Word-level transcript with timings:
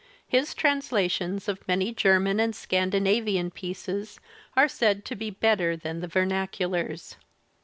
His 0.27 0.55
translations 0.55 1.47
of 1.47 1.67
many 1.67 1.93
German 1.93 2.39
and 2.39 2.55
Scandinavian 2.55 3.51
pieces 3.51 4.19
are 4.57 4.67
said 4.67 5.05
to 5.05 5.15
be 5.15 5.29
better 5.29 5.77
than 5.77 5.99
the 5.99 6.07
vernaculars. 6.07 7.17